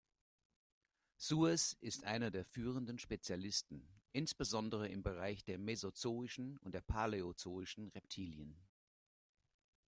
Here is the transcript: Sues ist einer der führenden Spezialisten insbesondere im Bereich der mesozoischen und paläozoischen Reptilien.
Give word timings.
Sues 1.17 1.73
ist 1.79 2.05
einer 2.05 2.31
der 2.31 2.43
führenden 2.43 2.97
Spezialisten 2.97 3.87
insbesondere 4.13 4.87
im 4.87 5.03
Bereich 5.03 5.43
der 5.43 5.59
mesozoischen 5.59 6.57
und 6.57 6.87
paläozoischen 6.87 7.87
Reptilien. 7.89 8.55